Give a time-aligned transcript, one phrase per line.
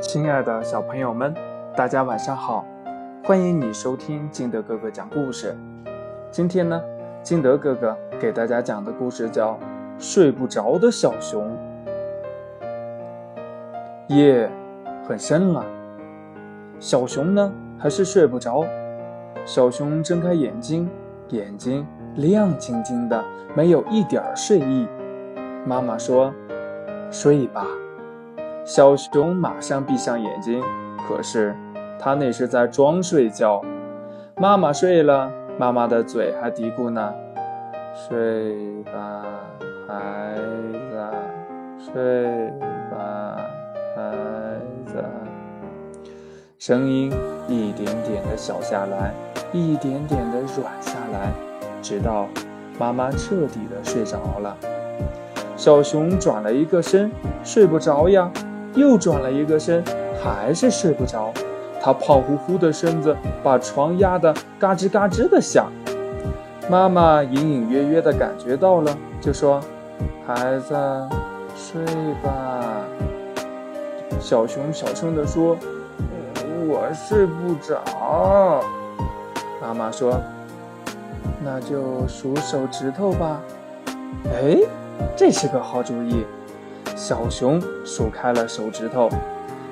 [0.00, 1.34] 亲爱的小朋友们，
[1.76, 2.64] 大家晚上好！
[3.22, 5.54] 欢迎你收听金德哥哥讲故事。
[6.30, 6.80] 今天呢，
[7.22, 9.52] 金德哥哥给大家讲的故事叫
[9.98, 11.54] 《睡不着的小熊》。
[14.14, 14.50] 夜
[15.06, 15.62] 很深了，
[16.78, 18.64] 小熊呢还是睡不着。
[19.44, 20.88] 小熊睁开眼睛，
[21.28, 21.86] 眼睛
[22.16, 23.22] 亮晶晶的，
[23.54, 24.88] 没有一点睡意。
[25.66, 26.32] 妈妈说
[27.12, 27.66] ：“睡吧。”
[28.70, 30.62] 小熊马上闭上眼睛，
[31.08, 31.52] 可是
[31.98, 33.60] 他那是在装睡觉。
[34.36, 37.12] 妈妈睡了，妈妈的嘴还嘀咕呢
[37.92, 39.24] ：“睡吧，
[39.88, 40.36] 孩
[40.88, 42.48] 子，睡
[42.92, 43.36] 吧，
[43.96, 44.12] 孩
[44.86, 45.04] 子。”
[46.56, 47.12] 声音
[47.48, 49.12] 一点点的小下来，
[49.50, 51.32] 一点点的软下来，
[51.82, 52.28] 直到
[52.78, 54.56] 妈妈彻底的睡着了。
[55.56, 57.10] 小熊转了一个身，
[57.42, 58.30] 睡不着呀。
[58.74, 59.82] 又转了一个身，
[60.22, 61.32] 还是睡不着。
[61.82, 65.70] 他胖乎乎的身子把床压得嘎吱嘎吱的响。
[66.68, 69.60] 妈妈隐隐约约的感觉到了，就说
[70.26, 70.74] ：“孩子，
[71.56, 71.82] 睡
[72.22, 72.84] 吧。”
[74.20, 75.56] 小熊小声地说
[76.68, 78.62] ：“我睡不着。”
[79.60, 80.20] 妈妈说
[81.42, 83.40] ：“那就数手指头吧。”
[84.30, 84.58] 哎，
[85.16, 86.26] 这是个好主意。
[87.00, 89.08] 小熊数开了手指头，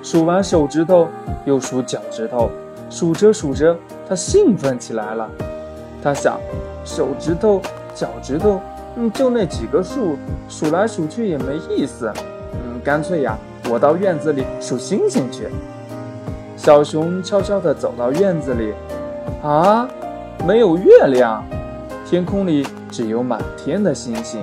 [0.03, 1.07] 数完手指头
[1.45, 2.51] 又数脚趾头，
[2.89, 3.77] 数着数着，
[4.09, 5.29] 它兴奋起来了。
[6.03, 6.41] 他想，
[6.87, 7.61] 手指头、
[7.95, 8.59] 脚趾头，
[8.97, 10.17] 嗯，就那几个数，
[10.49, 12.11] 数来数去也没意思。
[12.55, 13.37] 嗯，干脆呀，
[13.69, 15.49] 我到院子里数星星去。
[16.57, 18.73] 小熊悄悄地走到院子里，
[19.43, 19.87] 啊，
[20.47, 21.45] 没有月亮，
[22.07, 24.43] 天空里只有满天的星星，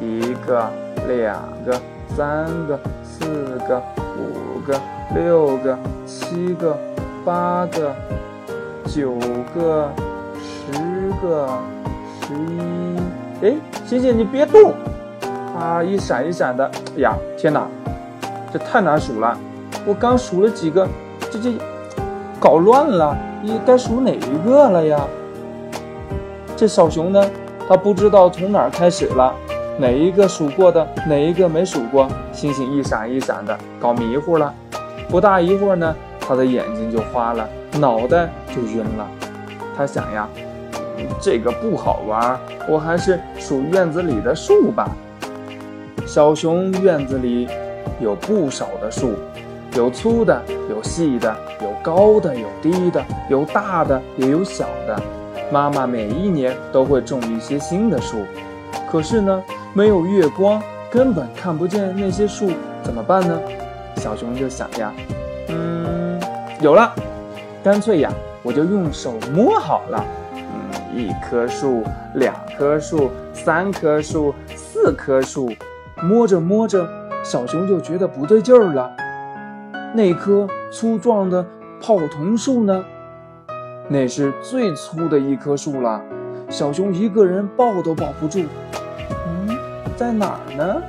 [0.00, 0.68] 一个。
[1.06, 1.80] 两个，
[2.16, 3.80] 三个，四个，
[4.16, 4.80] 五个，
[5.14, 6.76] 六个，七个，
[7.24, 7.94] 八个，
[8.86, 9.14] 九
[9.54, 9.90] 个，
[10.40, 11.48] 十个，
[12.20, 12.96] 十一。
[13.42, 14.72] 哎，星星，你别动！
[15.58, 16.70] 啊，一闪一闪的。
[16.96, 17.66] 哎呀，天哪，
[18.52, 19.38] 这太难数了。
[19.86, 20.88] 我刚数了几个，
[21.30, 21.52] 这这
[22.40, 23.16] 搞乱了。
[23.42, 24.98] 你该数哪一个了呀？
[26.56, 27.24] 这小熊呢，
[27.68, 29.32] 它不知道从哪儿开始了。
[29.78, 32.08] 哪一个数过的，哪一个没数过？
[32.32, 34.52] 星星一闪一闪的，搞迷糊了。
[35.06, 37.46] 不大一会儿呢，他的眼睛就花了，
[37.78, 39.06] 脑袋就晕了。
[39.76, 40.26] 他想呀，
[41.20, 44.88] 这个不好玩，我还是数院子里的树吧。
[46.06, 47.46] 小熊院子里
[48.00, 49.12] 有不少的树，
[49.74, 54.98] 有粗的，有细的，有高的，有低的，有大的，也有小的。
[55.52, 58.16] 妈妈每一年都会种一些新的树，
[58.90, 59.44] 可是呢。
[59.76, 62.50] 没有月光，根本看不见那些树，
[62.82, 63.38] 怎么办呢？
[63.96, 64.90] 小熊就想呀，
[65.48, 66.18] 嗯，
[66.62, 66.94] 有了，
[67.62, 68.10] 干脆呀，
[68.42, 70.02] 我就用手摸好了。
[70.32, 75.52] 嗯，一棵树，两棵树，三棵树，四棵树，
[76.02, 76.88] 摸着摸着，
[77.22, 78.90] 小熊就觉得不对劲儿了。
[79.94, 81.44] 那棵粗壮的
[81.82, 82.82] 泡桐树呢？
[83.90, 86.00] 那是最粗的一棵树了，
[86.48, 88.40] 小熊一个人抱都抱不住。
[89.96, 90.82] 在哪儿呢？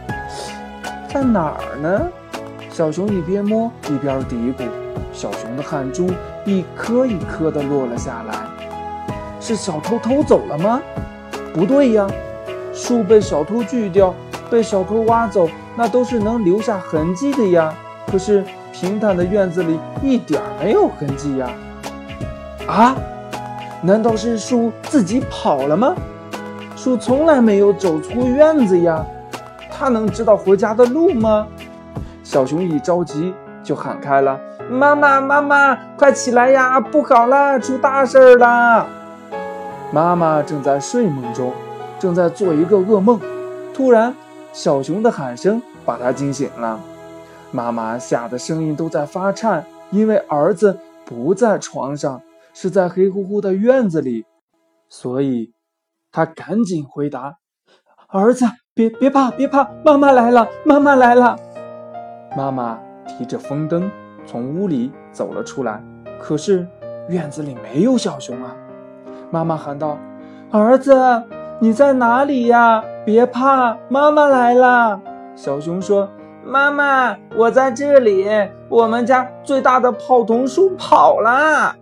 [1.07, 2.07] 在哪儿呢？
[2.69, 4.67] 小熊一边摸一边嘀咕。
[5.13, 6.09] 小熊的汗珠
[6.45, 8.35] 一颗一颗的落了下来。
[9.39, 10.81] 是小偷偷走了吗？
[11.53, 12.05] 不对呀，
[12.73, 14.13] 树被小偷锯掉，
[14.49, 17.73] 被小偷挖走，那都是能留下痕迹的呀。
[18.11, 21.49] 可是平坦的院子里一点没有痕迹呀。
[22.67, 22.95] 啊？
[23.81, 25.95] 难道是树自己跑了吗？
[26.77, 29.03] 树从来没有走出院子呀，
[29.71, 31.47] 它能知道回家的路吗？
[32.23, 33.33] 小熊一着急
[33.63, 34.39] 就喊开了
[34.69, 36.79] ：“妈妈，妈妈，快起来呀！
[36.79, 38.85] 不好了，出大事儿了！”
[39.91, 41.51] 妈妈正在睡梦中，
[41.97, 43.19] 正在做一个噩梦。
[43.73, 44.13] 突然，
[44.53, 46.79] 小熊的喊声把她惊醒了。
[47.49, 52.21] 妈妈吓得声音都在发颤，因为儿子不在床上，
[52.53, 54.27] 是在黑乎乎的院子里，
[54.87, 55.56] 所以。
[56.17, 57.35] 他赶紧回答
[58.09, 58.43] ：“儿子，
[58.73, 61.37] 别别怕，别怕，妈妈来了，妈妈来了。”
[62.35, 63.87] 妈妈提着风灯
[64.25, 65.79] 从屋里走了出来，
[66.19, 66.67] 可是
[67.07, 68.55] 院子里没有小熊啊！
[69.29, 69.95] 妈妈喊道
[70.49, 71.23] ：“儿子，
[71.59, 72.83] 你在哪里呀？
[73.05, 74.99] 别怕，妈妈来了。”
[75.37, 76.09] 小熊说
[76.43, 78.27] ：“妈妈，我在这里，
[78.69, 81.75] 我们家最大的泡桐树跑了。”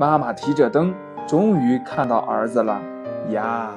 [0.00, 0.94] 妈妈提着灯，
[1.26, 2.80] 终于看到儿子了。
[3.28, 3.70] 呀，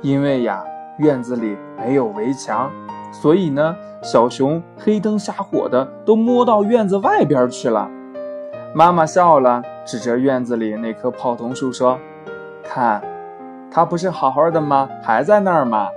[0.00, 0.64] 因为呀，
[0.98, 2.70] 院子里没有围墙，
[3.12, 7.90] 所以呢，小熊黑灯瞎火的都摸到院子外边去了。
[8.74, 11.98] 妈妈笑了，指着院子里那棵泡桐树说
[12.64, 13.02] ：“看，
[13.70, 14.88] 它不是好好的吗？
[15.02, 15.88] 还在那儿吗？”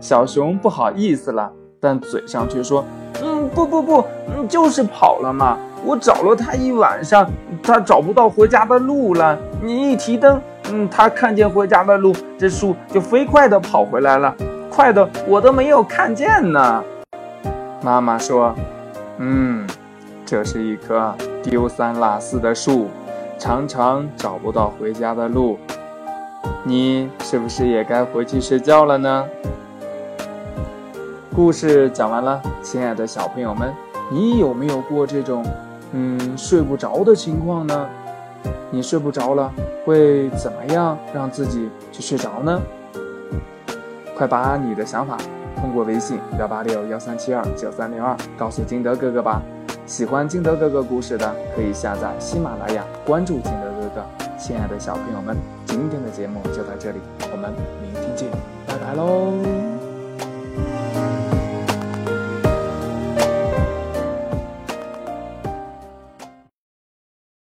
[0.00, 1.50] 小熊不好意思了，
[1.80, 2.84] 但嘴上却说
[3.22, 4.04] ：“嗯，不不不，
[4.36, 5.56] 嗯，就是跑了嘛。
[5.86, 7.30] 我找了它一晚上，
[7.62, 9.38] 它找不到回家的路了。
[9.62, 10.40] 你一提灯，
[10.70, 14.34] 嗯，它看见回家的路，这树就飞快地跑回来了，
[14.70, 16.82] 快的我都没有看见呢。”
[17.82, 18.54] 妈妈说
[19.18, 19.66] ：“嗯，
[20.24, 22.88] 这是一棵丢三落四的树，
[23.38, 25.58] 常常找不到回家的路。
[26.62, 29.24] 你是不是也该回去睡觉了呢？”
[31.34, 33.70] 故事讲完了，亲爱的小朋友们，
[34.10, 35.44] 你有没有过这种，
[35.92, 37.86] 嗯，睡不着的情况呢？
[38.70, 39.52] 你睡不着了，
[39.84, 42.60] 会怎么样让自己去睡着呢？
[44.16, 45.18] 快把你的想法
[45.56, 49.42] 通过微信幺八六幺三七二九三零二告诉金德哥哥吧。
[49.86, 54.04] 喜欢金德哥哥故事的，可以下载喜马拉雅，关注金德哥哥。
[54.38, 55.36] 亲爱的小朋友们，
[55.66, 56.98] 今天的节目就到这里，
[57.30, 57.52] 我们
[57.82, 58.28] 明天见，
[58.66, 59.32] 拜拜喽。